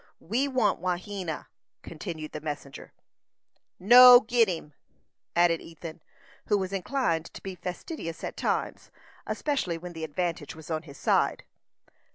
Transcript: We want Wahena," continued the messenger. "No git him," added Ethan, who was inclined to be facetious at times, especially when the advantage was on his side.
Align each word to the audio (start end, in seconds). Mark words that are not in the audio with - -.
We 0.19 0.47
want 0.47 0.79
Wahena," 0.81 1.45
continued 1.83 2.31
the 2.31 2.41
messenger. 2.41 2.91
"No 3.79 4.19
git 4.21 4.47
him," 4.47 4.73
added 5.35 5.61
Ethan, 5.61 6.01
who 6.47 6.57
was 6.57 6.73
inclined 6.73 7.27
to 7.35 7.43
be 7.43 7.53
facetious 7.53 8.23
at 8.23 8.35
times, 8.35 8.89
especially 9.27 9.77
when 9.77 9.93
the 9.93 10.03
advantage 10.03 10.55
was 10.55 10.71
on 10.71 10.81
his 10.81 10.97
side. 10.97 11.43